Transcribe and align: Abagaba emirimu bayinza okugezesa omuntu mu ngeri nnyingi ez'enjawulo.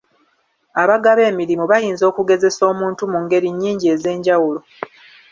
Abagaba 0.81 1.21
emirimu 1.31 1.65
bayinza 1.71 2.03
okugezesa 2.11 2.61
omuntu 2.71 3.01
mu 3.11 3.17
ngeri 3.23 3.49
nnyingi 3.51 3.85
ez'enjawulo. 3.93 4.59